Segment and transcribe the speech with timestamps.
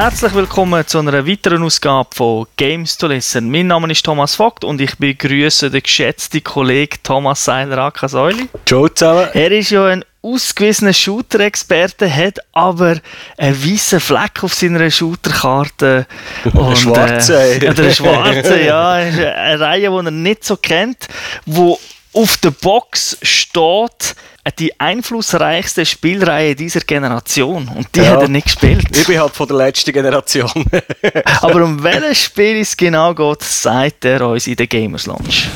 [0.00, 3.50] Herzlich willkommen zu einer weiteren Ausgabe von Games to Listen.
[3.50, 8.48] Mein Name ist Thomas Vogt und ich begrüße den geschätzten Kollegen Thomas Seiler Akasäuli.
[8.64, 9.28] Ciao zusammen.
[9.34, 12.96] Er ist ja ein ausgewiesener Shooter-Experte, hat aber
[13.36, 16.06] einen weißen Fleck auf seiner Shooterkarte.
[16.54, 17.34] Eine schwarze.
[17.34, 18.92] Äh, oder eine schwarze, ja.
[18.92, 21.08] Eine Reihe, die er nicht so kennt,
[21.44, 21.78] wo
[22.14, 24.16] auf der Box steht,
[24.58, 27.68] die einflussreichste Spielreihe dieser Generation.
[27.68, 28.84] Und die ja, hat er nicht gespielt.
[28.96, 30.50] Ich bin halt von der letzten Generation.
[31.42, 35.48] Aber um welches Spiel es genau geht, sagt er uns in der Gamers Lounge.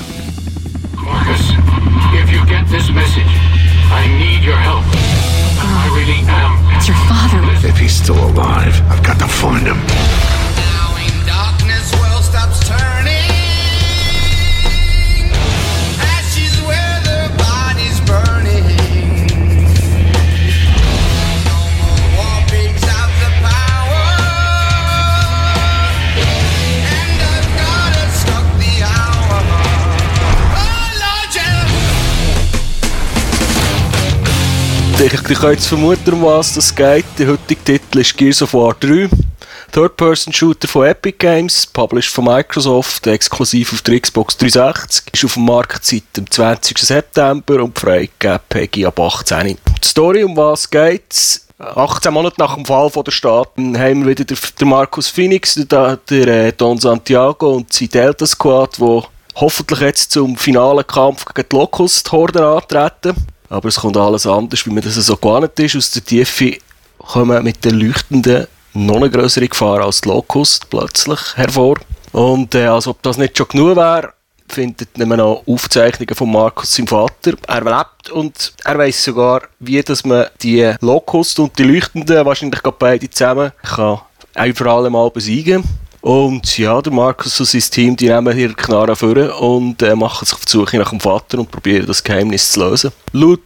[0.96, 1.50] Marcus,
[2.14, 3.30] if you get this message,
[3.90, 4.84] I need your help.
[5.60, 6.58] I really am.
[6.76, 7.68] It's your father.
[7.68, 9.93] If he's still alive, I've got to find him.
[35.14, 37.04] Ich, ich kann vermuten, um was das geht.
[37.18, 39.08] Der heutige Titel ist Gears of War 3.
[39.70, 45.14] Third-Person-Shooter von Epic Games, published von Microsoft, exklusiv auf der Xbox 360.
[45.14, 46.76] Ist auf dem Markt seit dem 20.
[46.78, 49.56] September und freigegeben Peggy ab 18.
[49.56, 54.24] Die Story, um was geht 18 Monate nach dem Fall der Staaten haben wir wieder
[54.24, 59.02] den Markus Phoenix, der äh, Don Santiago und sein Delta Squad, die
[59.36, 63.14] hoffentlich jetzt zum finalen Kampf gegen die Locust-Horden antreten.
[63.48, 65.76] Aber es kommt alles anders, wie man das so gewohnt ist.
[65.76, 66.58] Aus der Tiefe
[66.98, 71.76] kommen mit den Leuchtenden noch eine größere Gefahr als die Locust plötzlich hervor.
[72.12, 74.12] Und äh, als ob das nicht schon genug wäre,
[74.48, 77.34] findet man noch Aufzeichnungen von Markus, seinem Vater.
[77.46, 82.60] Er lebt und er weiß sogar, wie dass man die Locust und die Leuchtenden, wahrscheinlich
[82.60, 84.00] beide zusammen, kann
[84.34, 85.70] ein für alle Mal besiegen kann.
[86.04, 90.26] Und ja, der Markus und sein Team, die nehmen hier Knarre vor und äh, machen
[90.26, 92.92] sich auf die Suche nach dem Vater und probieren das Geheimnis zu lösen.
[93.12, 93.40] Laut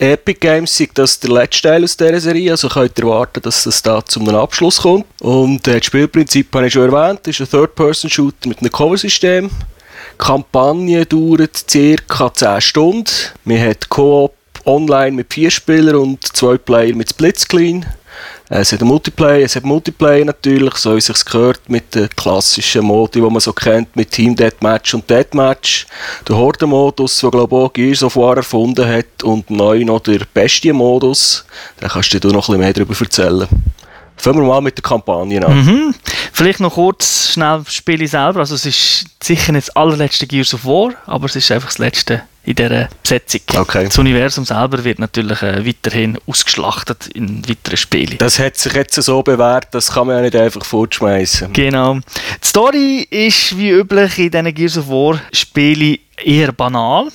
[0.00, 3.64] Epic Games ist das der letzte Teil aus dieser Serie, also könnt ihr erwarten, dass
[3.64, 5.04] es da zu einem Abschluss kommt.
[5.20, 9.48] Und äh, das Spielprinzip habe ich schon erwähnt, ist ein Third-Person-Shooter mit einem Cover-System.
[9.48, 11.64] Die Kampagne dauert
[12.08, 12.34] ca.
[12.34, 13.04] 10 Stunden.
[13.44, 14.34] Man hat Koop
[14.64, 17.86] online mit vier Spielern und zwei Player mit Splitscreen.
[18.52, 23.20] Es hat Multiplayer, es hat Multiplayer natürlich, so wie es gehört, mit den klassischen Modi,
[23.20, 25.86] die man so kennt, mit Team Deathmatch und Deathmatch.
[26.26, 30.22] Der Horde-Modus, den glaube ich auch Gears of War erfunden hat und neu noch der
[30.34, 31.44] Bestien-Modus.
[31.78, 33.46] Da kannst du dir noch ein bisschen mehr darüber erzählen.
[34.20, 35.64] Fangen wir mal mit der Kampagne an.
[35.64, 35.94] Mhm.
[36.32, 38.40] Vielleicht noch kurz schnell das Spiel selber.
[38.40, 41.78] Also es ist sicher nicht das allerletzte Gears of War, aber es ist einfach das
[41.78, 43.40] letzte in dieser Besetzung.
[43.56, 43.84] Okay.
[43.84, 48.18] Das Universum selber wird natürlich äh, weiterhin ausgeschlachtet in weiteren Spielen.
[48.18, 51.52] Das hat sich jetzt so bewährt, das kann man ja nicht einfach fortschmeißen.
[51.52, 51.94] Genau.
[51.94, 57.08] Die Story ist wie üblich in diesen Gears of War Spielen eher banal,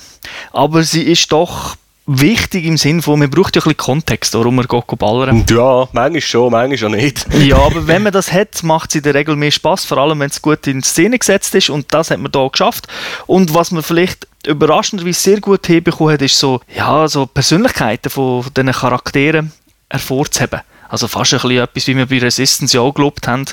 [0.52, 4.56] aber sie ist doch wichtig im Sinne von, man braucht ja ein bisschen Kontext, warum
[4.56, 5.44] man geht ballern.
[5.50, 7.26] Ja, manchmal schon, manchmal auch nicht.
[7.40, 10.20] ja, aber wenn man das hat, macht es in der Regel mehr Spaß, vor allem
[10.20, 12.86] wenn es gut in Szene gesetzt ist und das hat man da geschafft.
[13.26, 18.44] Und was man vielleicht überraschenderweise sehr gut hinbekommen hat, ist so, ja, so Persönlichkeiten von
[18.56, 19.52] diesen Charakteren
[19.90, 20.60] hervorzuheben.
[20.88, 23.44] Also fast ein bisschen etwas, wie wir bei Resistance ja auch gelobt haben,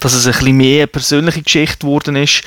[0.00, 2.42] dass es ein bisschen mehr persönliche Geschichte geworden ist.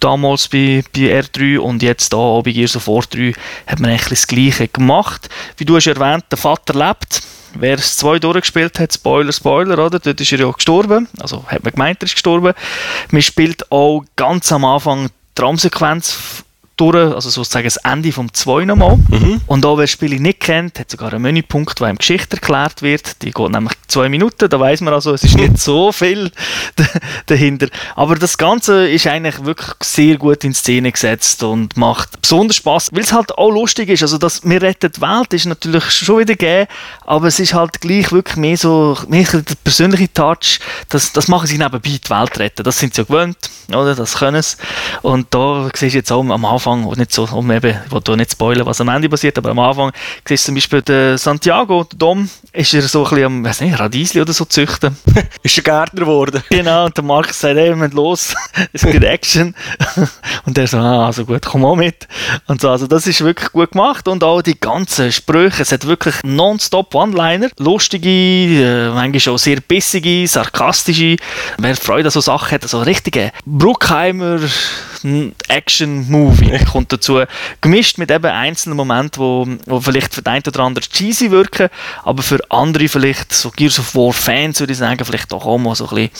[0.00, 3.32] Damals bei, bei R3 und jetzt da bei Gears of War 3
[3.66, 5.28] hat man eigentlich das Gleiche gemacht.
[5.56, 7.22] Wie du hast erwähnt, der Vater lebt.
[7.54, 9.98] Wer es zwei durchgespielt hat, Spoiler, Spoiler, oder?
[9.98, 11.08] Dort ist er ja gestorben.
[11.18, 12.52] Also hat man gemeint, er ist gestorben.
[13.10, 16.44] Man spielt auch ganz am Anfang die Traumsequenz
[16.78, 18.96] durch, also sozusagen das Ende vom 2 nochmal.
[18.96, 19.40] Mhm.
[19.46, 22.82] Und auch wer das Spiel nicht kennt, hat sogar einen Menüpunkt, wo einem Geschichte erklärt
[22.82, 23.22] wird.
[23.22, 26.30] Die geht nämlich zwei Minuten, da weiß man also, es ist nicht so viel
[27.26, 27.68] dahinter.
[27.96, 32.90] Aber das Ganze ist eigentlich wirklich sehr gut in Szene gesetzt und macht besonders Spaß,
[32.92, 34.02] weil es halt auch lustig ist.
[34.02, 36.68] Also das «Wir retten die Welt» ist natürlich schon wieder gegeben,
[37.04, 40.60] aber es ist halt gleich wirklich mehr so mehr der persönliche Touch.
[40.88, 42.62] Das, das machen sie nebenbei, die Welt retten.
[42.62, 43.36] Das sind sie ja gewöhnt,
[43.68, 43.94] oder?
[43.94, 44.56] Das können sie.
[45.02, 48.16] Und da siehst du jetzt auch am Anfang Anfang, nicht so, um eben, ich will
[48.16, 49.92] nicht spoilern, was am Ende passiert, aber am Anfang
[50.26, 53.60] siehst du zum Beispiel den Santiago, der Dom, ist er so ein bisschen am, weiß
[53.60, 54.96] nicht, Radiesli oder so züchten.
[55.42, 56.42] ist er Gärtner geworden.
[56.50, 58.34] Genau, und der Markus sagt, ey, wir müssen los,
[58.72, 59.54] es gibt Action.
[60.46, 62.06] und der so, ah, also gut, komm auch mit.
[62.46, 65.86] Und so, also das ist wirklich gut gemacht und auch die ganzen Sprüche, es hat
[65.86, 71.16] wirklich nonstop One-Liner, lustige, äh, manchmal auch sehr bissige, sarkastische,
[71.58, 74.40] wer Freude an so Sachen hat, so richtige Bruckheimer
[75.48, 76.57] Action-Movie.
[76.66, 77.22] Kommt dazu.
[77.60, 81.68] Gemischt mit eben einzelnen Momenten, wo, wo vielleicht für den einen oder anderen cheesy wirken,
[82.04, 85.74] aber für andere vielleicht, so Gears of War Fans würde ich sagen, vielleicht auch mal
[85.74, 86.10] so ein bisschen,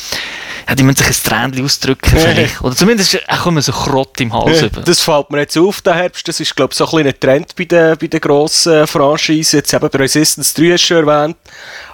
[0.69, 2.61] ja, die müssen sich ein Tränchen ausdrücken vielleicht.
[2.63, 4.83] Oder zumindest auch immer so Krott im Hals über.
[4.83, 6.29] Das fällt mir jetzt auf, der Herbst.
[6.29, 9.59] Das ist, glaube ich, so ein kleiner Trend bei den, bei den grossen Franchisen.
[9.59, 11.37] Jetzt eben bei Resistance 3 hast du schon erwähnt.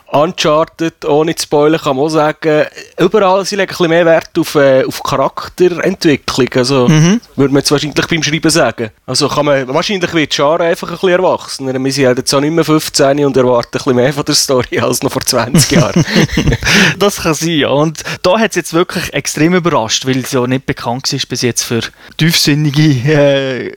[0.07, 2.67] Uncharted, ohne zu spoilern, kann man auch sagen,
[2.99, 6.49] überall, sie legen ein bisschen mehr Wert auf, äh, auf Charakterentwicklung.
[6.55, 7.21] Also, Mhm.
[7.37, 8.91] würde man jetzt wahrscheinlich beim Schreiben sagen.
[9.07, 11.83] Also, kann man, wahrscheinlich wird Char einfach ein bisschen erwachsener.
[11.83, 14.35] Wir sind halt jetzt auch nicht mehr 15 und erwarten ein bisschen mehr von der
[14.35, 16.05] Story als noch vor 20 Jahren.
[16.99, 17.69] Das kann sein, ja.
[17.69, 21.43] Und da hat es jetzt wirklich extrem überrascht, weil es ja nicht bekannt ist bis
[21.43, 21.81] jetzt für
[22.17, 23.73] tiefsinnige äh,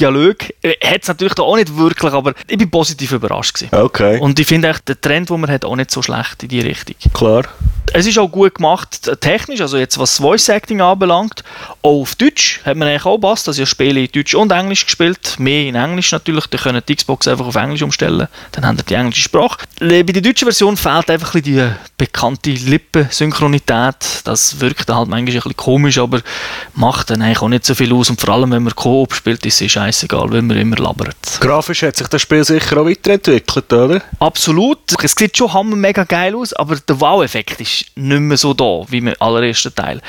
[0.00, 0.52] Dialoge.
[0.62, 3.74] Äh, hat es natürlich da auch nicht wirklich, aber ich bin positiv überrascht gewesen.
[3.74, 6.48] Okay, Und ich finde echt, der Trend, den man hat, auch nicht so schlecht in
[6.48, 6.96] die Richtung.
[7.12, 7.44] klar.
[7.92, 11.42] Es ist auch gut gemacht, technisch, also jetzt was das Voice Acting anbelangt.
[11.82, 13.48] Auch auf Deutsch hat man eigentlich auch passt.
[13.48, 15.36] Also ich Spiele in Deutsch und Englisch gespielt.
[15.38, 16.46] Mehr in Englisch natürlich.
[16.46, 18.28] Da können die Xbox einfach auf Englisch umstellen.
[18.52, 19.58] Dann haben wir die englische Sprache.
[19.80, 23.96] Äh, Bei der deutschen Version fehlt einfach ein die bekannte Lippensynchronität.
[24.24, 26.20] Das wirkt dann halt manchmal ein bisschen komisch, aber
[26.74, 28.10] macht dann eigentlich auch nicht so viel aus.
[28.10, 31.16] Und vor allem, wenn man Koop spielt, ist es scheißegal, wenn man immer labert.
[31.40, 34.02] Grafisch hat sich das Spiel sicher auch weiterentwickelt, oder?
[34.18, 34.78] Absolut.
[35.02, 38.84] Es sieht schon hammer mega geil aus, aber der Wow-Effekt ist nicht mehr so da
[38.88, 40.00] wie im allerersten Teil.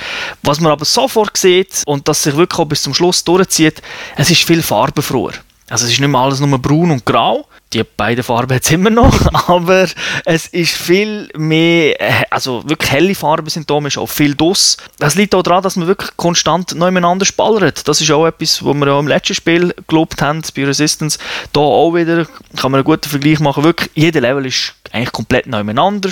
[0.43, 3.81] Was man aber sofort sieht und das sich wirklich auch bis zum Schluss durchzieht,
[4.15, 5.33] es ist viel farbenfroher.
[5.71, 7.47] Also es ist nicht mehr alles nur braun und grau.
[7.71, 9.87] Die beiden Farben hat es immer noch, aber
[10.25, 11.95] es ist viel mehr,
[12.29, 14.75] also wirklich helle Farben sind da, ist auch viel Duss.
[14.99, 17.87] Das liegt auch daran, dass man wirklich konstant nebeneinander spallert.
[17.87, 21.17] Das ist auch etwas, was wir ja im letzten Spiel gelobt haben, bei Resistance.
[21.53, 22.25] Da auch wieder
[22.57, 23.63] kann man einen guten Vergleich machen.
[23.63, 26.09] Wirklich, jeder Level ist eigentlich komplett nebeneinander.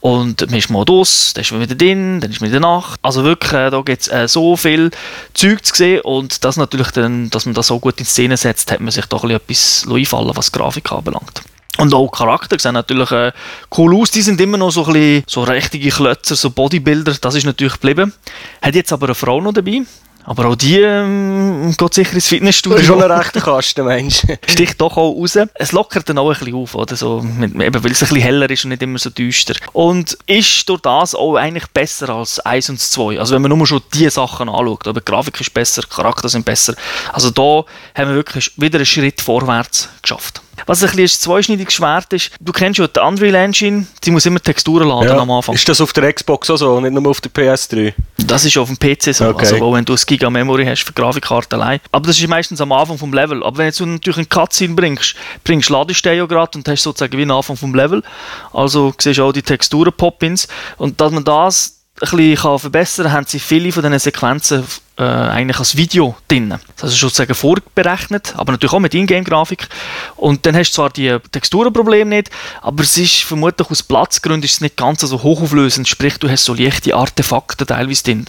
[0.00, 2.60] Und man ist mal draus, dann ist man wieder drin, dann ist man in der
[2.60, 2.98] Nacht.
[3.02, 4.90] Also wirklich, äh, da gibt es äh, so viel
[5.34, 8.72] Zeug zu sehen und das natürlich dann, dass man das so gut in Szene setzt,
[8.72, 11.42] hat man sich doch etwas einfallen was Grafik anbelangt.
[11.78, 13.32] Und auch die Charakter sehen natürlich äh,
[13.76, 14.10] cool aus.
[14.10, 17.14] Die sind immer noch so ein bisschen so richtige Klötzer, so Bodybuilder.
[17.20, 18.12] Das ist natürlich geblieben.
[18.60, 19.82] Hat jetzt aber eine Frau noch dabei.
[20.24, 22.76] Aber auch die ähm, geht sicher ins Du Fitnessstudio.
[22.76, 24.22] bist schon ein rechter Kasten, Mensch.
[24.46, 25.38] sticht doch auch raus.
[25.54, 26.94] Es lockert dann auch ein bisschen auf, oder?
[26.94, 29.54] So, mit, eben, weil es ein bisschen heller ist und nicht immer so düster.
[29.72, 33.18] Und ist durch das auch eigentlich besser als 1 und 2.
[33.18, 36.28] Also wenn man nur schon diese Sachen anschaut, aber die Grafik ist besser, die Charakter
[36.28, 36.74] sind besser.
[37.12, 37.64] Also da
[37.94, 40.42] haben wir wirklich wieder einen Schritt vorwärts geschafft.
[40.70, 44.24] Was ein bisschen ein zweischneidiges Schwert ist, du kennst ja die Unreal Engine, die muss
[44.24, 45.56] immer Texturen laden am Anfang.
[45.56, 47.92] Ist das auf der Xbox auch so, nicht nur auf der PS3?
[48.18, 49.46] Das ist auf dem PC so, Okay.
[49.46, 51.80] also auch wenn du ein Giga Memory hast für Grafikkarte allein.
[51.90, 53.42] Aber das ist meistens am Anfang vom Level.
[53.42, 56.84] Aber wenn jetzt du natürlich einen Cutscene bringst, bringst du den ja gerade und hast
[56.84, 58.04] sozusagen wie einen Anfang vom Level.
[58.52, 60.46] Also siehst du auch die Texturen Pop-ins.
[60.76, 64.64] Und dass man das ein bisschen verbessern kann, haben sie viele von diesen Sequenzen
[65.00, 66.54] äh, eigentlich als Video drin.
[66.76, 69.68] Das ist sozusagen vorberechnet, aber natürlich auch mit Ingame-Grafik.
[70.16, 72.30] Und dann hast du zwar die Texturenprobleme nicht,
[72.60, 76.44] aber es ist vermutlich aus Platzgründen ist es nicht ganz so hochauflösend, sprich du hast
[76.44, 78.26] so leichte Artefakte teilweise drin.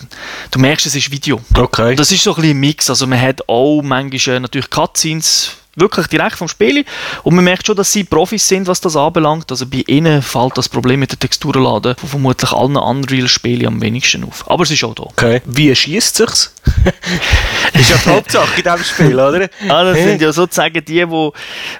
[0.51, 1.41] Du merkst, es ist Video.
[1.55, 1.95] Okay.
[1.95, 5.57] Das ist so ein bisschen ein Mix, also man hat auch manchmal äh, natürlich Cutscenes
[5.75, 6.85] wirklich direkt vom Spiel
[7.23, 9.49] und man merkt schon, dass sie Profis sind, was das anbelangt.
[9.51, 14.23] Also bei ihnen fällt das Problem mit der Texturenladen von vermutlich allen Unreal-Spielen am wenigsten
[14.23, 14.49] auf.
[14.49, 15.03] Aber es ist auch da.
[15.03, 15.41] okay.
[15.45, 16.53] Wie schießt sich's?
[17.73, 19.49] ist ja die Hauptsache in diesem Spiel, oder?
[19.69, 21.33] Ah, das sind ja sozusagen die, wo,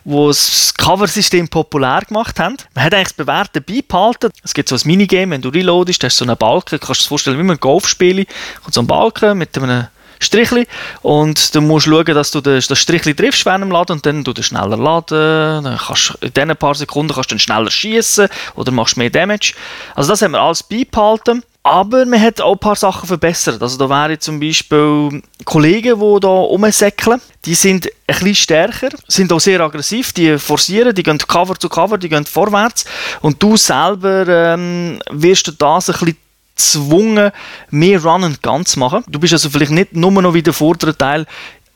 [0.04, 2.58] wo das Cover-System populär gemacht haben.
[2.74, 4.32] Man hat eigentlich das Bewährte beibehalten.
[4.44, 6.94] Es gibt so ein Minigame, wenn du reloadest, hast du so einen Balken, kannst du
[6.94, 8.27] dir das vorstellen, wie man Golf spielt.
[8.63, 9.88] kommt so ein Balken mit einem
[10.22, 10.68] Strichli
[11.01, 14.34] und du musst schauen, dass du das, Strichli triffst während dem Laden und dann du
[14.42, 15.63] schneller laden.
[15.63, 19.54] Dann kannst, in diesen paar Sekunden kannst du dann schneller schießen oder machst mehr Damage.
[19.96, 21.44] Also das haben wir alles beibehalten.
[21.63, 23.62] Aber man hat auch ein paar Sachen verbessert.
[23.62, 27.22] Also da wären zum Beispiel Kollegen, die da rumsäckeln.
[27.46, 31.70] Die sind ein bisschen stärker, sind auch sehr aggressiv, die forcieren, die gehen Cover zu
[31.70, 32.86] Cover, die gehen vorwärts.
[33.22, 36.18] Und du selber ähm, wirst du das ein bisschen
[36.62, 37.32] gezwungen,
[37.72, 39.03] mehr Run and Gun zu machen.
[39.10, 41.25] Du bist also vielleicht nicht nur noch wie der vordere Teil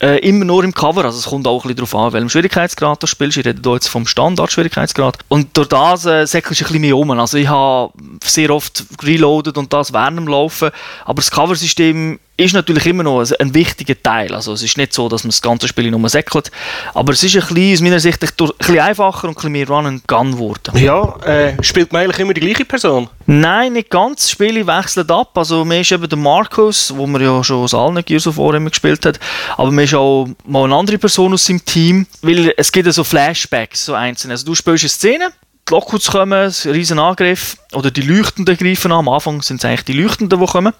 [0.00, 3.02] äh, immer nur im Cover, also es kommt auch ein bisschen darauf an, welchem Schwierigkeitsgrad
[3.02, 3.38] du spielst.
[3.38, 5.18] Ich rede hier jetzt vom Standard-Schwierigkeitsgrad.
[5.28, 7.10] Und durch das äh, säckelst du ein bisschen mehr um.
[7.12, 10.70] Also ich habe sehr oft reloaded und das während dem Laufen,
[11.04, 14.34] aber das Cover-System ist natürlich immer noch ein, ein wichtiger Teil.
[14.34, 16.50] Also es ist nicht so, dass man das ganze Spiel nur säckelt,
[16.92, 19.68] aber es ist ein bisschen, aus meiner Sicht ein bisschen einfacher und ein bisschen mehr
[19.68, 20.76] Run and Gun geworden.
[20.76, 23.08] Ja, äh, spielt man eigentlich immer die gleiche Person?
[23.26, 24.22] Nein, nicht ganz.
[24.22, 25.36] Das Spiel wechselt ab.
[25.36, 28.54] Also, mir ist eben der Markus, wo man ja schon aus allen Gears of War
[28.54, 29.18] immer gespielt hat,
[29.56, 33.04] aber mir ist auch mal eine andere Person aus seinem Team, weil es gibt so
[33.04, 34.34] Flashbacks, so einzelne.
[34.34, 35.32] Also, du spielst eine Szene,
[35.68, 39.00] die Lockouts kommen, ein riesen Angriff, oder die Leuchtenden greifen an.
[39.00, 40.72] Am Anfang sind es eigentlich die Leuchtenden, die kommen.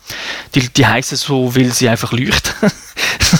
[0.55, 2.53] Die, die heißen so, weil sie einfach leuchten.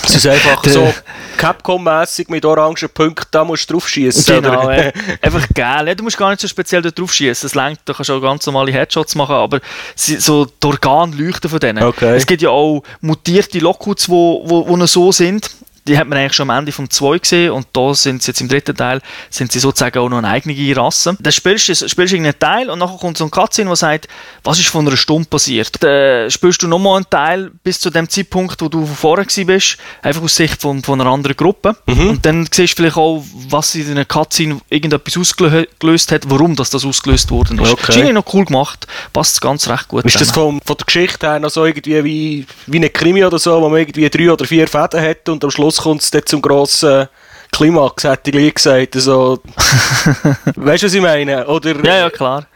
[0.05, 0.93] Es ist einfach so
[1.37, 4.25] Capcom-mässig mit orangen Punkten, da musst du drauf schießen.
[4.25, 5.95] Genau, äh, einfach geil.
[5.95, 7.47] Du musst gar nicht so speziell da drauf schießen.
[7.47, 9.61] Es lenkt, da kannst du auch ganz normale Headshots machen, aber
[9.95, 11.83] sie, so die Organe leuchten von denen.
[11.83, 12.17] Okay.
[12.17, 15.51] Es gibt ja auch mutierte Lockouts, die wo, wo, wo so sind.
[15.87, 18.41] Die hat man eigentlich schon am Ende vom 2 gesehen und da sind sie jetzt
[18.41, 19.01] im dritten Teil,
[19.31, 21.17] sind sie sozusagen auch noch eine eigene Rasse.
[21.21, 24.09] Dann spielst du, spielst du irgendeinen Teil und nachher kommt so ein Cutscene, der sagt,
[24.43, 25.83] was ist von einer Stunde passiert.
[25.83, 30.23] Dann spielst du nochmal einen Teil bis zu dem Zeitpunkt, wo du vorher bist, einfach
[30.23, 31.77] aus Sicht von, von einer anderen Gruppe.
[31.87, 32.11] Mhm.
[32.11, 36.71] Und dann siehst du vielleicht auch, was in einer Cutscene irgendetwas ausgelöst hat, warum das,
[36.71, 37.73] das ausgelöst worden ist.
[37.73, 37.85] Okay.
[37.87, 41.27] Das ist noch cool gemacht, passt ganz recht gut Ist das vom, von der Geschichte
[41.27, 44.45] her noch so irgendwie wie, wie eine Krimi oder so, wo man irgendwie drei oder
[44.45, 47.09] vier Fäden hat und am Schluss kommt es dann zum grossen
[47.53, 48.97] Klimax, hätte ich gleich gesagt.
[48.97, 49.41] Also,
[50.57, 51.47] weißt du, was ich meine?
[51.47, 52.47] Oder, Ja, ja, klar.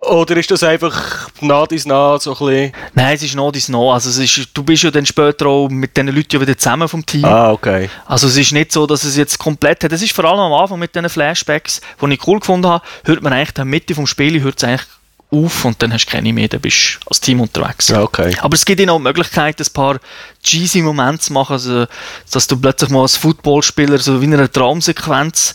[0.00, 2.72] oder ist das einfach nah dies nah so ein bisschen...
[2.94, 3.92] Nein, es ist noch dies noch.
[3.92, 6.88] Also es ist, du bist ja dann später auch mit diesen Leuten ja wieder zusammen
[6.88, 7.24] vom Team.
[7.24, 7.90] Ah, okay.
[8.06, 9.92] Also es ist nicht so, dass es jetzt komplett hat.
[9.92, 13.22] Es ist vor allem am Anfang mit diesen Flashbacks, die ich cool gefunden habe, hört
[13.22, 14.86] man eigentlich in der Mitte vom Spiel hört es eigentlich
[15.30, 17.88] auf und dann hast du keine mehr, dann bist du als Team unterwegs.
[17.88, 18.36] Ja, okay.
[18.40, 19.98] Aber es gibt ihnen auch die Möglichkeit, ein paar
[20.42, 21.86] cheesy Momente zu machen, also,
[22.30, 25.54] dass du plötzlich mal als Footballspieler so wie in einer Traumsequenz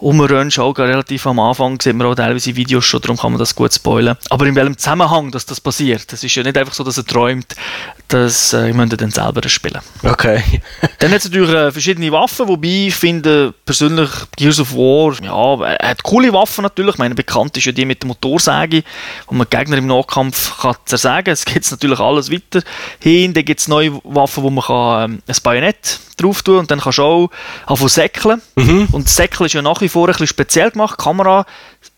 [0.00, 3.54] rumrennst, auch relativ am Anfang, sieht man auch teilweise Videos schon, darum kann man das
[3.54, 4.16] gut spoilern.
[4.30, 7.06] Aber in welchem Zusammenhang dass das passiert, das ist ja nicht einfach so, dass er
[7.06, 7.54] träumt,
[8.12, 9.80] dass äh, ich möchte dann selber das spielen.
[10.02, 10.42] Okay.
[10.98, 15.74] Dann hat es natürlich äh, verschiedene Waffen, wobei ich finde persönlich Gears of War, ja,
[15.74, 16.94] er hat coole Waffen natürlich.
[16.94, 18.84] Ich meine, bekannt ist ja die mit der Motorsäge,
[19.26, 21.32] wo man Gegner im Nahkampf kann zersägen.
[21.32, 22.62] Es gibt natürlich alles weiter
[23.00, 23.32] hin.
[23.32, 26.80] Dann gibt es neue Waffen, wo man kann, ähm, ein Bajonett drauf tun und dann
[26.80, 27.30] kannst du auch
[27.66, 28.42] anfangen säckeln.
[28.92, 30.98] Und das Säckeln ist ja nach wie vor ein bisschen speziell gemacht.
[30.98, 31.46] Die Kamera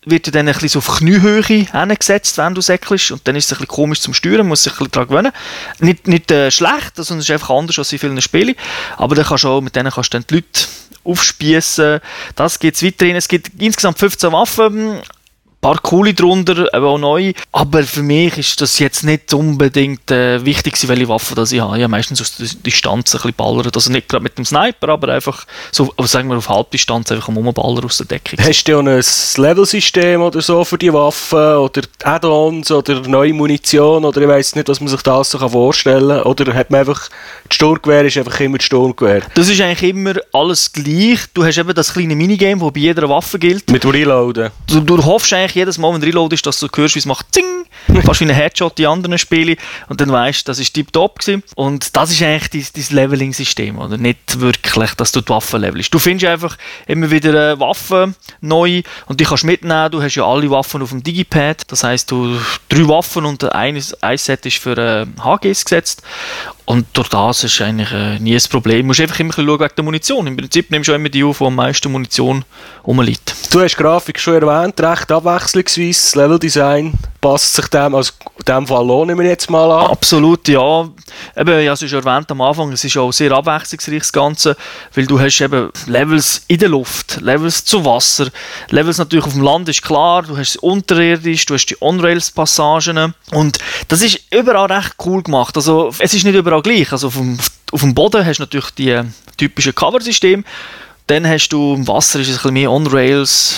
[0.05, 3.11] wird ja dann ein bisschen so auf Kniehöhe hingesetzt, wenn du säckelst.
[3.11, 5.07] Und dann ist es ein bisschen komisch zum Steuern, man muss sich ein bisschen daran
[5.07, 5.31] gewöhnen.
[5.79, 8.55] Nicht, nicht äh, schlecht, sondern es ist einfach anders als in vielen Spielen.
[8.97, 10.67] Aber dann kannst du auch, mit denen kannst du dann die Leute
[11.03, 11.99] aufspießen.
[12.35, 13.15] Das gibt es weiterhin.
[13.15, 15.01] Es gibt insgesamt 15 Waffen.
[15.65, 17.33] Ein paar coole drunter, aber auch neu.
[17.51, 21.75] Aber für mich ist das jetzt nicht unbedingt äh, wichtig, welche Waffe das ich habe.
[21.77, 23.75] Ich habe meistens aus der Distanz ein bisschen ballert.
[23.75, 27.29] Also nicht gerade mit dem Sniper, aber einfach so, also sagen wir auf Halbdistanz einfach
[27.29, 28.37] am Rumballern aus der Deckung.
[28.45, 34.05] Hast du ja ein Level-System oder so für die Waffen oder Add-ons oder neue Munition
[34.05, 36.31] oder ich weiß nicht, was man sich da so vorstellen kann?
[36.31, 37.09] Oder hat man einfach,
[37.49, 39.23] das Sturmgewehr ist einfach immer das Sturmgewehr?
[39.33, 41.21] Das ist eigentlich immer alles gleich.
[41.33, 43.71] Du hast eben das kleine Minigame, das bei jeder Waffe gilt.
[43.71, 44.51] Mit Reloaden?
[44.67, 47.27] Du, du hoffst eigentlich jedes Mal, wenn du reloadest, dass du hörst, wie es macht
[47.31, 47.65] Zing!
[48.03, 49.57] Fast wie ein Headshot in anderen Spielen.
[49.89, 51.19] Und dann weißt du, das ist tiptop.
[51.55, 53.97] Und das ist eigentlich dein, dein Leveling-System, oder?
[53.97, 55.93] Nicht wirklich, dass du die Waffen levelst.
[55.93, 56.57] Du findest einfach
[56.87, 59.91] immer wieder äh, Waffen neu und die kannst du mitnehmen.
[59.91, 61.63] Du hast ja alle Waffen auf dem Digipad.
[61.71, 66.01] Das heisst, du drei Waffen und ein, ein Set ist für äh, HGs gesetzt.
[66.65, 68.79] Und durch das ist eigentlich äh, nie ein Problem.
[68.79, 70.25] Du musst einfach immer schauen wegen der Munition.
[70.25, 72.43] Im Prinzip nimmst du immer die auf, die am meisten Munition
[72.85, 73.35] rumliegt.
[73.51, 75.99] Du hast Grafik schon erwähnt, recht abwechslungsweise.
[75.99, 78.13] Das Leveldesign passt sich dem, also
[78.47, 79.91] dem Fall lohne ich mir jetzt mal an.
[79.91, 80.87] Absolut, ja.
[81.35, 84.55] Eben, ja, es ist erwähnt am Anfang, es ist auch sehr abwechslungsreich das Ganze,
[84.93, 88.29] weil du hast eben Levels in der Luft, Levels zu Wasser,
[88.69, 93.57] Levels natürlich auf dem Land ist klar, du hast unterirdisch, du hast die On-Rails-Passagen und
[93.87, 95.55] das ist überall recht cool gemacht.
[95.55, 96.91] Also es ist nicht überall gleich.
[96.91, 97.37] Also auf dem,
[97.71, 99.03] auf dem Boden hast du natürlich die äh,
[99.37, 100.43] typischen Cover-Systeme,
[101.07, 103.55] dann hast du im Wasser ist es ein bisschen mehr On-Rails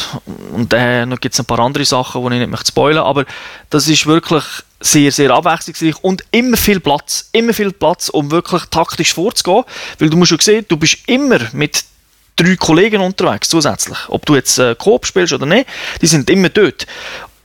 [0.53, 3.25] und dann gibt es ein paar andere Sachen, die ich nicht möchte spoilern aber
[3.69, 4.43] das ist wirklich
[4.79, 7.29] sehr, sehr abwechslungsreich und immer viel Platz.
[7.31, 9.63] Immer viel Platz, um wirklich taktisch vorzugehen.
[9.99, 11.83] Weil du musst schon sehen, du bist immer mit
[12.35, 13.97] drei Kollegen unterwegs zusätzlich.
[14.09, 15.67] Ob du jetzt äh, Coop spielst oder nicht,
[16.01, 16.85] die sind immer dort.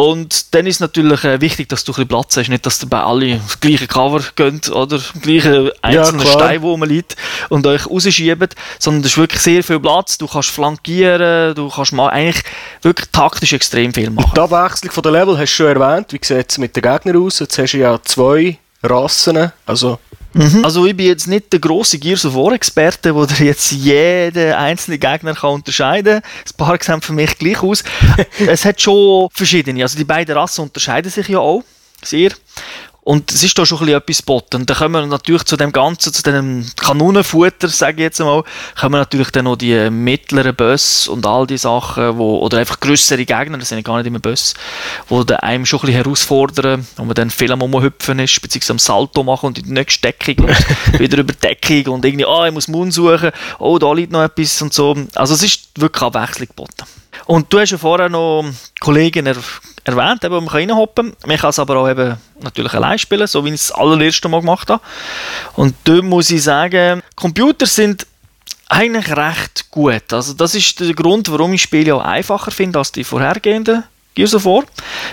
[0.02, 2.88] Und dann ist natürlich äh, wichtig, dass du ein bisschen Platz hast, nicht, dass ihr
[2.88, 6.32] bei alle das gleiche Cover gönnt oder das gleiche einzelne klar.
[6.32, 7.14] Stein, wo man liegt
[7.50, 10.18] und euch rausschiebt, sondern es ist wirklich sehr viel Platz.
[10.18, 12.42] Du kannst flankieren, du kannst mal eigentlich
[12.82, 14.32] wirklich taktisch extrem viel machen.
[14.34, 16.12] Die Abwechslung von der Level hast du schon erwähnt.
[16.12, 17.38] Wie sieht es mit den Gegnern aus?
[17.38, 19.52] Jetzt hast du ja zwei Rassen.
[19.66, 19.98] Also,
[20.62, 24.52] Also ich bin jetzt nicht der grosse Gears of War Experte, wo der jetzt jeden
[24.54, 26.30] einzelnen Gegner kann unterscheiden kann.
[26.44, 27.84] Das paar sehen für mich gleich aus.
[28.38, 29.82] es hat schon verschiedene.
[29.82, 31.62] Also die beiden Rassen unterscheiden sich ja auch
[32.02, 32.30] sehr.
[33.04, 34.56] Und es ist da schon ein bisschen etwas geboten.
[34.56, 38.44] Und dann kommen wir natürlich zu dem Ganzen, zu dem Kanonenfutter, sage ich jetzt einmal,
[38.78, 43.24] kommen natürlich dann noch die mittleren Bösse und all die Sachen, wo, oder einfach größere
[43.24, 44.54] Gegner, das sind ja gar nicht immer Bösse,
[45.10, 48.78] die einem schon ein bisschen herausfordern, wo man dann viel am Umhüpfen ist, beziehungsweise am
[48.78, 50.56] Salto machen und in die nächste Deckung und
[51.00, 54.22] wieder über Deckung und irgendwie, ah, oh, ich muss Mund suchen, oh, da liegt noch
[54.22, 54.96] etwas und so.
[55.16, 56.84] Also es ist wirklich Abwechslung geboten.
[57.26, 58.44] Und du hast ja vorher noch
[58.80, 59.26] Kollegen
[59.84, 61.28] erwähnt, eben, wo man reinhoppen kann.
[61.28, 64.28] Man kann es aber auch eben natürlich allein spielen, so wie ich es das allererste
[64.28, 64.82] Mal gemacht habe.
[65.54, 68.06] Und da muss ich sagen, Computer sind
[68.68, 70.12] eigentlich recht gut.
[70.12, 73.84] Also das ist der Grund, warum ich Spiele auch einfacher finde als die vorhergehenden
[74.14, 74.64] Gears of War,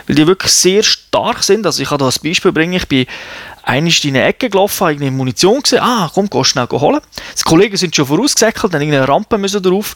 [0.08, 1.66] weil die wirklich sehr stark sind.
[1.66, 3.06] Also ich kann da als Beispiel bringen, ich bin
[3.64, 7.02] einmal in eine Ecke gelaufen, habe eine Munition gesehen, ah, komm, geh schnell holen.
[7.38, 9.96] Die Kollegen sind schon vorausgesäckelt, dann irgendeine Rampe müssen drauf.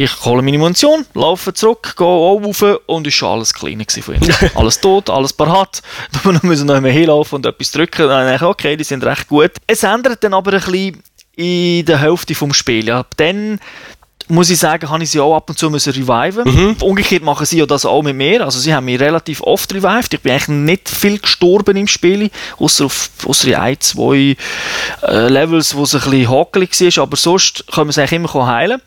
[0.00, 4.14] Ich hole meine Munition, laufe zurück, gehe auch rauf und ist schon alles klein von
[4.14, 4.32] ihnen.
[4.54, 5.82] alles tot, alles parat.
[6.22, 8.06] Da müssen wir noch mehr hinlaufen und etwas drücken.
[8.06, 9.50] Dann denke ich, okay, die sind recht gut.
[9.66, 11.02] Es ändert dann aber ein bisschen
[11.34, 12.88] in der Hälfte des Spiels.
[12.90, 13.58] Ab dann
[14.28, 16.44] muss ich sagen, habe ich sie auch ab und zu müssen reviven.
[16.44, 16.76] Mhm.
[16.82, 18.44] Umgekehrt machen sie ja das auch mit mir.
[18.44, 20.14] Also sie haben mich relativ oft revived.
[20.14, 24.36] Ich bin eigentlich nicht viel gestorben im Spiel, außer auf außer in ein, zwei
[25.02, 27.02] äh, Levels, wo es ein bisschen hakelig war.
[27.04, 28.80] Aber sonst können wir sie eigentlich immer heilen.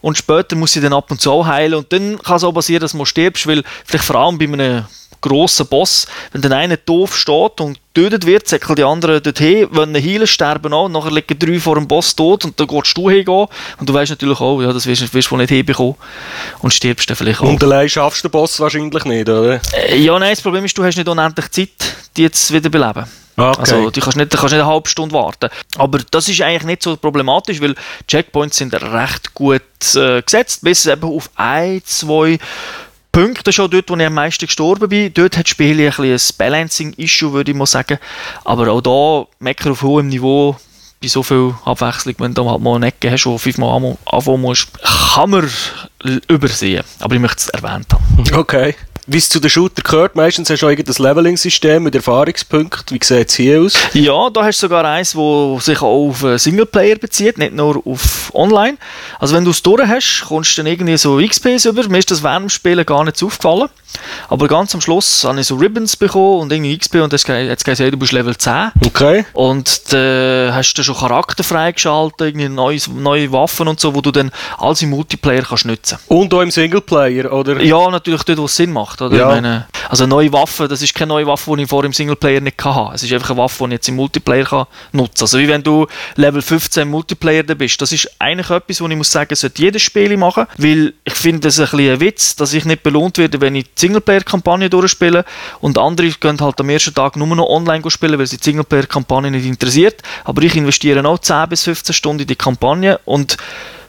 [0.00, 1.74] Und später muss sie dann ab und zu auch heilen.
[1.74, 4.84] Und dann kann es auch passieren, dass du stirbst, weil vielleicht vor allem bei einem
[5.20, 9.94] grossen Boss, wenn dann einer doof steht und getötet wird, säckeln die anderen dorthin, wenn
[9.94, 13.10] sie heilen, sterben auch, nachher liegen drei vor dem Boss tot und dann gehst du
[13.10, 13.46] hingehen
[13.78, 15.96] und du weißt natürlich auch, ja, das wirst, wirst du nicht hinbekommen
[16.60, 17.48] und stirbst dann vielleicht auch.
[17.48, 19.60] Und allein schaffst du den Boss wahrscheinlich nicht, oder?
[19.74, 23.06] Äh, ja, nein, das Problem ist, du hast nicht unendlich Zeit, die jetzt wieder beleben.
[23.38, 23.60] Okay.
[23.60, 25.48] Also du kannst, nicht, du kannst nicht eine halbe Stunde warten.
[25.76, 27.76] Aber das ist eigentlich nicht so problematisch, weil
[28.08, 29.62] Checkpoints sind recht gut
[29.94, 32.38] äh, gesetzt, bis eben auf ein, zwei
[33.18, 35.12] Punkte schon dort, wo ich am meisten gestorben bin.
[35.12, 37.98] Dort hat das Spiel ein, ein Balancing-Issue, würde ich mal sagen.
[38.44, 40.56] Aber auch da, Mecker auf hohem Niveau,
[41.02, 44.68] bei so viel Abwechslung, wenn du mal eine Ecke hast, wo fünfmal anfangen musst,
[45.14, 45.50] kann man
[46.28, 46.84] übersehen.
[47.00, 48.24] Aber ich möchte es erwähnt haben.
[48.34, 48.74] Okay
[49.08, 52.94] wie es zu den Shooter gehört, meistens hast du ein Leveling-System mit Erfahrungspunkten.
[52.94, 53.72] Wie sieht es hier aus?
[53.94, 58.30] Ja, da hast du sogar eins, das sich auch auf Singleplayer bezieht, nicht nur auf
[58.34, 58.76] Online.
[59.18, 61.88] Also wenn du es durch hast, kommst du dann irgendwie so XPs über.
[61.88, 63.70] Mir ist das während dem Spielen gar nicht aufgefallen.
[64.28, 67.24] Aber ganz am Schluss habe ich so Ribbons bekommen und irgendwie XP und jetzt
[67.64, 68.72] gesagt, du bist Level 10.
[68.84, 69.24] Okay.
[69.32, 74.10] Und dann hast du schon Charakter freigeschaltet, irgendwie neue, neue Waffen und so, wo du
[74.10, 75.97] dann alles im Multiplayer kannst nutzen.
[76.06, 77.60] Und auch im Singleplayer, oder?
[77.62, 79.02] Ja, natürlich dort, wo es Sinn macht.
[79.02, 79.16] Oder?
[79.16, 79.26] Ja.
[79.28, 82.40] Meine, also eine neue Waffe, das ist keine neue Waffe, die ich vorher im Singleplayer
[82.40, 82.94] nicht hatte.
[82.94, 85.22] Es ist einfach eine Waffe, die ich jetzt im Multiplayer kann nutzen kann.
[85.22, 87.80] Also wie wenn du Level 15 im Multiplayer bist.
[87.80, 91.48] Das ist eigentlich etwas, wo ich muss sagen, sollte jedes Spiel machen, weil ich finde
[91.48, 95.24] es ein bisschen ein Witz, dass ich nicht belohnt werde, wenn ich die Singleplayer-Kampagne durchspiele
[95.60, 99.30] und andere gehen halt am ersten Tag nur noch online spielen, weil sie die Singleplayer-Kampagne
[99.30, 100.02] nicht interessiert.
[100.24, 103.36] Aber ich investiere auch 10 bis 15 Stunden in die Kampagne und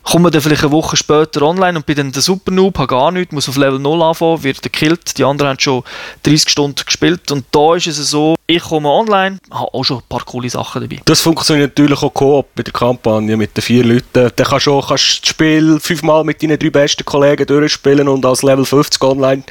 [0.04, 3.12] komme dann vielleicht eine Woche später online und bin dann der Super Noob, habe gar
[3.12, 5.18] nichts, muss auf Level 0 anfangen, wird gekillt.
[5.18, 5.84] Die anderen haben schon
[6.24, 10.04] 30 Stunden gespielt und da ist es so, ich komme online, habe auch schon ein
[10.10, 11.02] paar coole Sachen dabei.
[11.06, 14.32] Das funktioniert natürlich auch Coop mit der Kampagne, mit den vier Leuten.
[14.36, 18.26] Dann kannst du auch kannst das Spiel fünfmal mit deinen drei besten Kollegen durchspielen und
[18.26, 19.44] als Level 50 online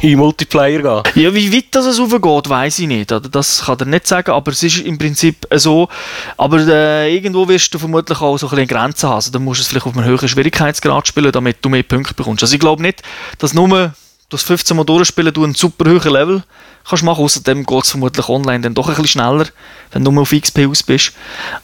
[0.00, 1.22] in Multiplayer gehen.
[1.22, 3.10] Ja, wie weit das raufgeht, weiß ich nicht.
[3.10, 5.88] Das kann er nicht sagen, aber es ist im Prinzip so.
[6.36, 9.16] Aber äh, irgendwo wirst du vermutlich auch so ein bisschen Grenzen haben.
[9.16, 12.14] Also, dann musst du es vielleicht auf einem höheren Schwierigkeitsgrad spielen, damit du mehr Punkte
[12.14, 12.42] bekommst.
[12.42, 13.02] Also ich glaube nicht,
[13.38, 13.94] dass nur
[14.28, 16.42] das 15 Mal durchspielen du einen super hohen Level
[16.88, 17.24] kannst machen.
[17.24, 19.46] Außerdem geht es vermutlich online dann doch ein bisschen schneller,
[19.92, 21.12] wenn du nur auf XP aus bist.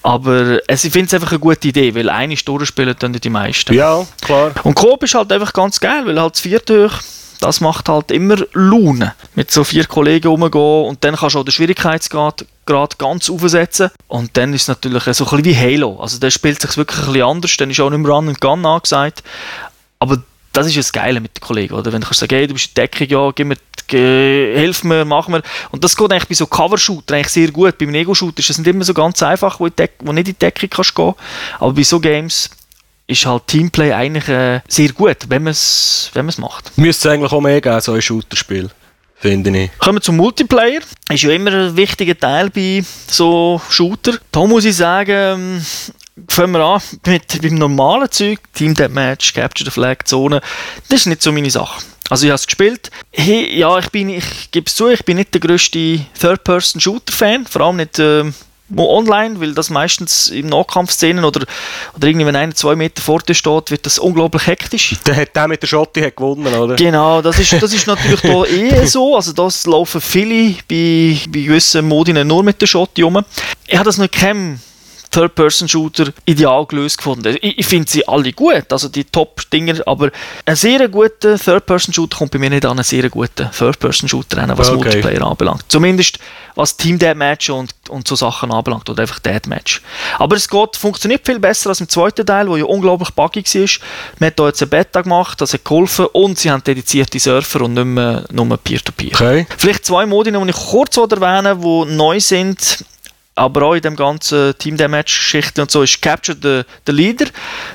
[0.02, 3.74] Aber also ich finde es einfach eine gute Idee, weil eine durchspielen dann die meisten.
[3.74, 4.52] Ja, klar.
[4.62, 7.00] Und Coop ist halt einfach ganz geil, weil halt das vierte hoch
[7.42, 9.14] das macht halt immer Laune.
[9.34, 13.90] Mit so vier Kollegen rumgehen und dann kannst du auch den Schwierigkeitsgrad gerade ganz aufsetzen.
[14.06, 15.98] Und dann ist es natürlich so ein bisschen wie Halo.
[16.00, 17.56] Also der spielt sich wirklich ein bisschen anders.
[17.56, 19.24] Dann ist auch nicht mehr Run and Gun angesagt.
[19.98, 21.92] Aber das ist das Geile mit den Kollegen, oder?
[21.92, 23.56] Wenn du kannst sagen, hey, du bist in Deckung, ja, gib mir,
[23.88, 25.42] hilf mir, mach mir.
[25.70, 27.76] Und das geht eigentlich bei so Cover-Shooter eigentlich sehr gut.
[27.78, 30.38] Beim Ego-Shooter ist es nicht immer so ganz einfach, wo, Deck, wo nicht in die
[30.38, 31.14] Deckung kannst gehen.
[31.58, 32.50] Aber bei so Games
[33.12, 36.76] ist halt Teamplay eigentlich äh, sehr gut, wenn man es wenn macht.
[36.76, 38.70] Müsste es eigentlich auch mehr geben, so ein Shooter-Spiel
[39.22, 39.78] finde ich.
[39.78, 40.80] Kommen wir zum Multiplayer.
[41.08, 44.18] Ist ja immer ein wichtiger Teil bei so Shooter.
[44.32, 45.66] Da muss ich sagen, ähm,
[46.28, 48.40] fangen wir an mit dem normalen Zeug.
[48.52, 50.40] Team Deathmatch, Capture the Flag, Zone.
[50.88, 51.82] Das ist nicht so meine Sache.
[52.10, 52.90] Also ich habe es gespielt.
[53.12, 57.46] Hey, ja, ich bin, ich gebe es zu, ich bin nicht der grösste Third-Person-Shooter-Fan.
[57.46, 57.98] Vor allem nicht...
[57.98, 58.32] Äh,
[58.78, 61.44] online, weil das meistens im Nahkampfszenen oder,
[61.94, 64.96] oder irgendwie, wenn einer zwei Meter vor dir steht, wird das unglaublich hektisch.
[65.06, 66.76] Der hat der mit der Schotte hat gewonnen, oder?
[66.76, 69.16] Genau, das ist, das ist natürlich da eh so.
[69.16, 73.24] Also das laufen viele bei, bei gewissen Modinen nur mit der Schotte rum.
[73.66, 74.60] Ich habe das noch keinem
[75.12, 77.36] Third-Person-Shooter ideal gelöst gefunden.
[77.40, 80.10] Ich, ich finde sie alle gut, also die Top-Dinger, aber
[80.44, 84.72] ein sehr guter Third-Person-Shooter kommt bei mir nicht an einen sehr guten Third-Person-Shooter rein, was
[84.72, 84.84] Okay.
[84.84, 85.64] Multiplayer anbelangt.
[85.68, 86.18] Zumindest
[86.54, 89.82] was Team Deathmatch und, und so Sachen anbelangt oder einfach Deathmatch.
[90.18, 93.68] Aber es geht, funktioniert viel besser als im zweiten Teil, wo ja unglaublich buggy war.
[94.18, 97.62] Man hat da jetzt eine Beta gemacht, das hat geholfen und sie haben dedizierte Surfer
[97.62, 99.12] und nicht mehr nur Peer-to-Peer.
[99.14, 99.46] Okay.
[99.56, 102.84] Vielleicht zwei Modi, die ich kurz erwähnen die neu sind,
[103.34, 107.26] aber auch in dem ganzen Team Deathmatch-Geschichte und so, ist Capture the, the Leader.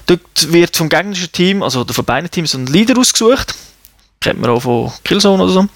[0.06, 3.56] Dort wird vom gegnerischen Team, also von beiden Teams, ein Leader ausgesucht.
[4.20, 5.68] Kennt man auch von Killzone oder so.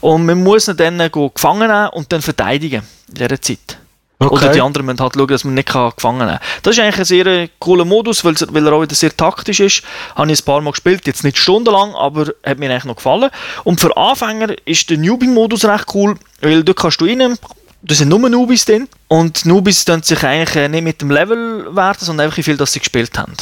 [0.00, 3.78] Und man muss ihn dann gefangen nehmen und dann verteidigen in dieser Zeit.
[4.20, 4.34] Okay.
[4.34, 6.40] Oder die anderen müssen halt schauen, dass man nicht gefangen nehmen kann.
[6.64, 9.60] Das ist eigentlich ein sehr äh, cooler Modus, weil, weil er auch wieder sehr taktisch
[9.60, 9.82] ist.
[10.16, 13.30] Habe ich ein paar Mal gespielt, jetzt nicht stundenlang, aber hat mir eigentlich noch gefallen.
[13.62, 17.38] Und für Anfänger ist der Newbie-Modus recht cool, weil dort kannst du rein,
[17.82, 18.88] da sind nur Newbies drin.
[19.08, 22.56] Und Newbies tun sich eigentlich äh, nicht mit dem Level werten, sondern einfach wie viel,
[22.56, 23.34] dass sie gespielt haben.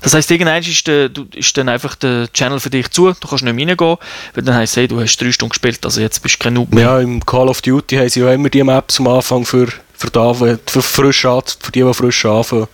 [0.00, 3.54] Das heisst, irgendwann ist, ist dann einfach der Channel für dich zu, du kannst nicht
[3.54, 3.96] mehr reingehen,
[4.34, 6.72] weil dann heisst hey, du hast drei Stunden gespielt, also jetzt bist du kein Noob
[6.72, 6.84] mehr.
[6.84, 10.10] Ja, im Call of Duty haben sie ja immer die Maps am Anfang für, für,
[10.10, 11.42] da, für, frisch für
[11.74, 12.68] die, die frisch anfangen.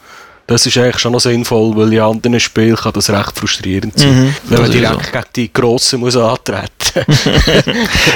[0.49, 4.29] Das ist eigentlich schon noch sinnvoll, weil in anderen Spielen kann das recht frustrierend sein.
[4.29, 7.05] Mhm, wenn man direkt gegen die Grossen muss antreten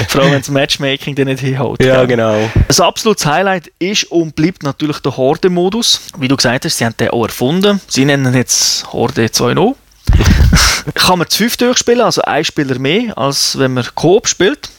[0.07, 1.81] Vor allem, wenn das Matchmaking dann nicht hinhaut.
[1.83, 2.33] Ja, genau.
[2.33, 6.01] Ein absolutes Highlight ist und bleibt natürlich der Horde-Modus.
[6.17, 7.79] Wie du gesagt hast, sie haben den auch erfunden.
[7.87, 9.75] Sie nennen jetzt Horde 2.0.
[10.95, 14.69] Kann man zu fünf durchspielen, also ein Spieler mehr, als wenn man Coop spielt.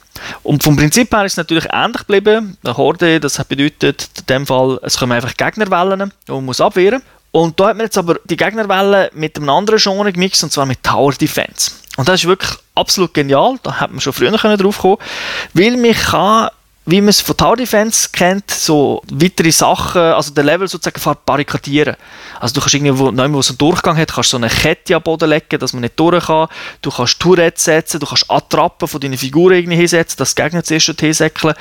[0.42, 2.56] Und vom Prinzip her ist es natürlich ähnlich geblieben.
[2.64, 7.02] Eine Horde, das bedeutet, in dem Fall, es kommen einfach Gegnerwellen, die man muss abwehren
[7.34, 10.66] Und da hat man jetzt aber die Gegnerwellen mit einem anderen Genre gemixt, und zwar
[10.66, 11.72] mit Tower Defense.
[11.96, 14.98] Und das ist wirklich absolut genial, da hat man schon früher drauf kommen,
[15.52, 16.50] weil man kann
[16.86, 21.96] wie man es von Tower Defense kennt, so weitere Sachen, also den Level sozusagen verbarrikadieren.
[22.38, 25.02] Also du kannst irgendwo, wo, wo so einen Durchgang hat, kannst so eine Kette am
[25.02, 26.46] Boden legen, dass man nicht durch kann.
[26.82, 30.62] Du kannst Tourette setzen, du kannst Attrappen von deinen Figuren irgendwie hinsetzen, dass die Gegner
[30.62, 31.54] zuerst hinsäckeln.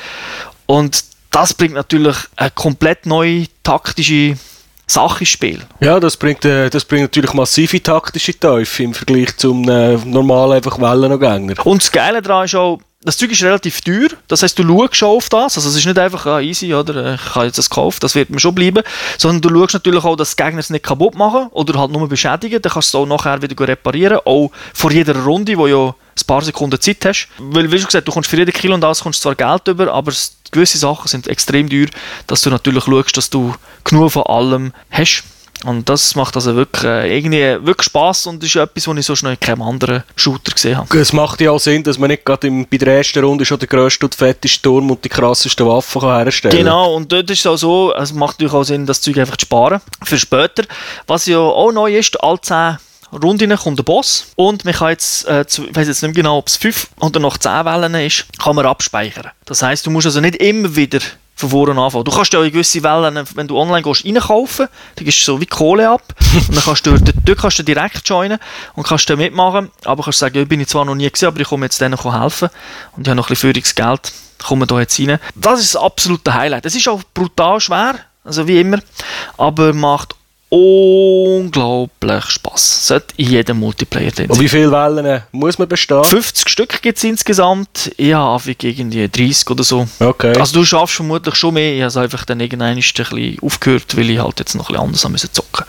[0.67, 4.37] Und das bringt natürlich eine komplett neue taktische
[4.87, 5.61] Sache Spiel.
[5.79, 10.53] Ja, das bringt, äh, das bringt natürlich massive taktische Teufel im Vergleich zum äh, normalen
[10.53, 11.65] einfach Wellen-Gegner.
[11.65, 14.09] Und das Geile daran ist auch, das Zeug ist relativ teuer.
[14.27, 15.57] Das heißt, du schaust schon auf das.
[15.57, 18.15] Also es ist nicht einfach ah, easy, oder äh, ich habe jetzt das gekauft, das
[18.15, 18.83] wird mir schon bleiben.
[19.17, 22.07] Sondern du schaust natürlich auch, dass die Gegner es nicht kaputt machen oder halt nur
[22.07, 22.61] beschädigen.
[22.61, 24.19] Dann kannst du es auch nachher wieder reparieren.
[24.25, 27.27] Auch vor jeder Runde, wo ja ein paar Sekunden Zeit hast.
[27.37, 29.91] Weil, wie schon gesagt, du kommst für jeden Kill und alles kommst zwar Geld über,
[29.91, 30.13] aber
[30.51, 31.87] gewisse Sachen sind extrem teuer,
[32.27, 35.23] dass du natürlich schaust, dass du genug von allem hast.
[35.65, 39.15] Und das macht also wirklich, äh, irgendwie wirklich Spass und ist etwas, was ich so
[39.15, 40.99] schnell in keinem anderen Shooter gesehen habe.
[40.99, 43.59] Es macht ja auch Sinn, dass man nicht gerade im- bei der ersten Runde schon
[43.59, 46.63] den grössten und fettesten Turm und die krassesten Waffen kann herstellen kann.
[46.65, 49.37] Genau, und dort ist es auch so, es macht natürlich auch Sinn, das Zeug einfach
[49.37, 50.63] zu sparen für später.
[51.07, 52.77] Was ja auch neu ist, alle 10
[53.21, 56.39] Runden kommt der Boss und man kann jetzt, äh, zu, ich weiß jetzt nicht genau,
[56.39, 59.29] ob es 5 oder noch 10 Wellen ist, kann man abspeichern.
[59.45, 60.99] Das heißt, du musst also nicht immer wieder
[61.43, 62.05] von vorne anfangen.
[62.05, 65.23] Du kannst ja auch in gewisse Wellen, wenn du online gehst, reinkaufen, dann gibst du
[65.33, 66.03] so wie Kohle ab
[66.33, 68.39] und dann kannst du dort, dort kannst du direkt joinen
[68.75, 71.39] und kannst da mitmachen, aber kannst sagen, ja, bin ich zwar noch nie gesehen, aber
[71.39, 72.49] ich komme jetzt denen helfen
[72.95, 75.19] und ich habe noch ein bisschen Führungsgeld, kommen da jetzt rein.
[75.35, 76.65] Das ist das absolute Highlight.
[76.65, 78.79] Es ist auch brutal schwer, also wie immer,
[79.37, 80.15] aber macht
[80.53, 82.87] unglaublich Spaß.
[82.87, 86.03] Sollte in jedem Multiplayer drin Und wie viele Wellen äh, muss man bestehen?
[86.03, 87.91] 50 Stück gibt es insgesamt.
[87.97, 89.87] Ich habe irgendwie 30 oder so.
[89.99, 90.37] Okay.
[90.37, 91.73] Also du schaffst vermutlich schon mehr.
[91.73, 94.73] Ich habe es einfach dann irgendwann ein bisschen aufgehört, weil ich halt jetzt noch ein
[94.73, 95.65] bisschen anders müssen zocken.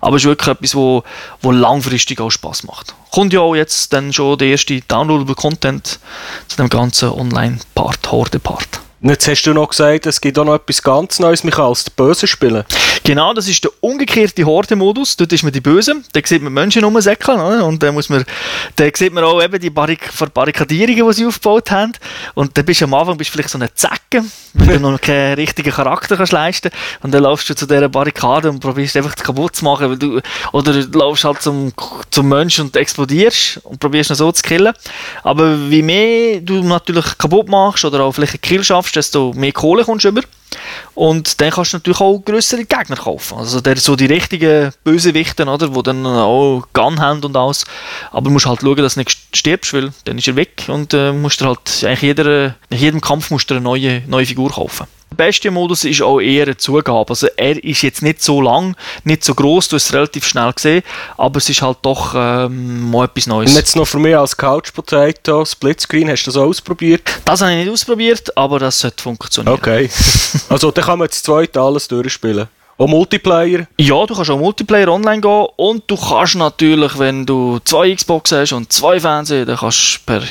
[0.00, 1.02] Aber es ist wirklich etwas, wo,
[1.42, 2.94] wo langfristig auch Spaß macht.
[3.10, 5.98] Kommt ja auch jetzt dann schon der erste downloadable Content
[6.46, 8.87] zu dem ganzen Online-Part, Horde-Part.
[9.00, 11.66] Und Jetzt hast du noch gesagt, es gibt auch noch etwas ganz Neues, man kann
[11.66, 12.64] als der Böse spielen.
[13.04, 15.16] Genau, das ist der umgekehrte Horde-Modus.
[15.16, 18.24] Dort ist man die Bösen, da sieht man Menschen rumsäckeln und dann muss man,
[18.74, 21.92] da sieht man auch eben die Barrik Verbarrikadierungen, die sie aufgebaut haben.
[22.34, 25.34] Und dann bist du am Anfang bist vielleicht so eine Zecke, wenn du noch keinen
[25.34, 26.70] richtigen Charakter kannst leisten
[27.02, 30.20] und dann laufst du zu dieser Barrikade und probierst einfach kaputt zu machen, weil du,
[30.52, 31.72] oder du laufst halt zum,
[32.10, 34.74] zum Mensch und explodierst und probierst ihn so zu killen.
[35.22, 39.52] Aber wie mehr du natürlich kaputt machst oder auch vielleicht einen Kill schaffst, desto mehr
[39.52, 40.22] Kohle kommst du über.
[40.94, 43.38] Und dann kannst du natürlich auch größere Gegner kaufen.
[43.38, 47.64] Also der, so die richtigen Bösewichten, oder, die dann auch Gun haben und alles.
[48.10, 50.94] Aber du musst halt schauen, dass du nicht stirbst, weil dann ist er weg und
[50.94, 54.50] äh, musst du halt eigentlich jeder, nach jedem Kampf musst du eine neue, neue Figur
[54.50, 54.86] kaufen.
[55.10, 57.10] Der beste Modus ist auch eher eine Zugabe.
[57.10, 60.52] Also er ist jetzt nicht so lang, nicht so groß, du hast es relativ schnell
[60.52, 60.82] gesehen,
[61.16, 63.50] aber es ist halt doch ähm, mal etwas Neues.
[63.50, 67.02] Und jetzt noch für mich als Couch Potato, Splitscreen, hast du das ausprobiert?
[67.24, 69.54] Das habe ich nicht ausprobiert, aber das sollte funktionieren.
[69.54, 69.88] Okay.
[70.48, 72.48] also dann kann man jetzt zweite alles durchspielen.
[72.78, 73.66] Auch Multiplayer?
[73.76, 78.30] Ja, du kannst auch Multiplayer online gehen und du kannst natürlich, wenn du zwei Xbox
[78.30, 80.22] hast und zwei Fernseher, dann kannst du per,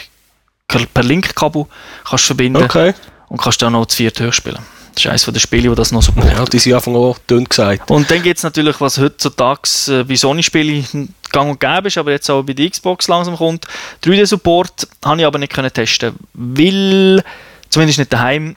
[0.93, 1.65] per Linkkabel
[2.05, 2.93] verbinden Okay.
[3.29, 4.59] Und kannst dann noch zu viert durchspielen.
[4.93, 6.31] Das ist eines der Spiele, die das noch supporten.
[6.31, 7.91] Ja, die sind einfach auch dünn gesagt.
[7.91, 12.11] Und dann gibt es natürlich, was heutzutage äh, bei Sony-Spielen gang und gäbe ist, aber
[12.11, 13.67] jetzt auch bei der Xbox langsam kommt.
[14.03, 17.23] 3D-Support habe ich aber nicht können testen, weil,
[17.69, 18.55] zumindest nicht daheim,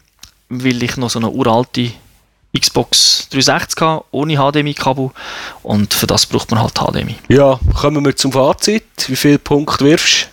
[0.48, 1.90] weil ich noch so eine uralte
[2.58, 5.10] Xbox 360 habe, ohne HDMI-Kabel
[5.62, 7.16] und für das braucht man halt HDMI.
[7.28, 8.84] Ja, kommen wir zum Fazit.
[9.08, 10.30] Wie viele Punkte wirfst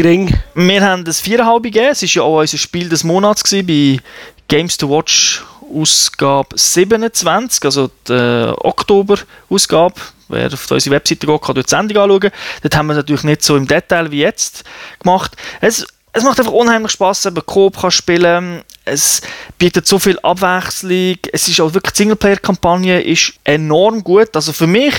[0.00, 0.34] Ring?
[0.54, 4.02] Wir haben das 4,5 gegeben, es war ja auch unser Spiel des Monats gewesen, bei
[4.48, 9.94] Games to Watch Ausgabe 27, also die äh, Oktober-Ausgabe.
[10.28, 12.32] Wer auf unsere Webseite geht, kann dort die Sendung anschauen.
[12.62, 14.64] Dort haben wir es natürlich nicht so im Detail wie jetzt
[15.00, 15.36] gemacht.
[15.60, 18.62] Es, es macht einfach unheimlich Spaß, eben Coop kann spielen.
[18.84, 19.20] Es
[19.58, 21.16] bietet so viel Abwechslung.
[21.32, 24.34] Es ist auch wirklich Singleplayer-Kampagne ist enorm gut.
[24.34, 24.94] Also für mich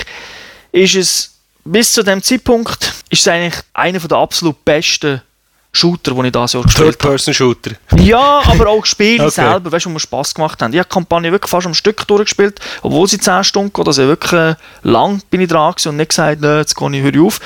[0.72, 1.35] ist es
[1.66, 5.22] bis zu dem Zeitpunkt ist es eigentlich einer der absolut besten
[5.76, 6.92] Shooter, die ich dieses Jahr gespielt habe.
[6.92, 7.72] Third-Person-Shooter.
[7.98, 9.30] Ja, aber auch Spiele Okay.
[9.30, 10.72] selber, weißt du, wo mir Spass gemacht haben.
[10.72, 13.86] Ich habe die Kampagne wirklich fast am Stück durchgespielt, obwohl sie 10 Stunden geht.
[13.86, 17.14] Also wirklich äh, lang bin ich dran und nicht gesagt, «Nö, jetzt gehe ich, höre
[17.14, 17.40] ich auf.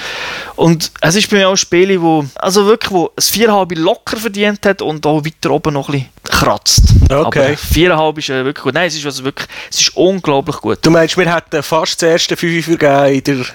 [0.54, 4.16] Und es ist bei mir auch ein Spiel, wo, also wirklich, wo es 4,5 locker
[4.16, 6.82] verdient hat und auch weiter oben noch ein bisschen kratzt.
[7.10, 7.16] Okay.
[7.16, 8.74] Aber 4,5 ist äh, wirklich gut.
[8.74, 10.78] Nein, es ist, also wirklich, es ist unglaublich gut.
[10.82, 13.46] Du meinst, wir hätten fast das erste 5 vergeben in der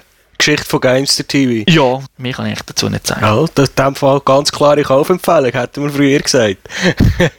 [0.46, 1.64] Geschichte von Gamester TV?
[1.68, 3.22] Ja, mehr kann ich dazu nicht sagen.
[3.22, 6.58] Ja, das in dem Fall ganz klare Kaufempfehlung, hätten wir früher gesagt.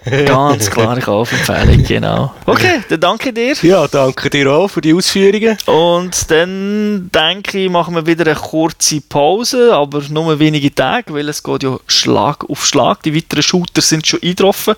[0.27, 2.35] Ganz klare Kaufempfehlung, genau.
[2.47, 3.55] Okay, dann danke dir.
[3.63, 5.57] Ja, danke dir auch für die Ausführungen.
[5.67, 11.29] Und dann denke ich, machen wir wieder eine kurze Pause, aber nur wenige Tage, weil
[11.29, 13.05] es geht ja Schlag auf Schlag.
[13.05, 14.75] Die weiteren Shooter sind schon eingetroffen.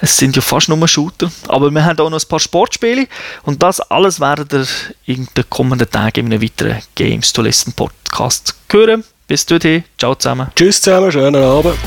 [0.00, 1.30] Es sind ja fast nur Shooter.
[1.48, 3.08] Aber wir haben auch noch ein paar Sportspiele.
[3.42, 4.66] Und das alles werdet ihr
[5.06, 9.04] in den kommenden Tagen in einem weiteren Games to Listen Podcast hören.
[9.26, 9.82] Bis dorthin.
[9.96, 10.48] Ciao zusammen.
[10.54, 11.78] Tschüss zusammen, schönen Abend.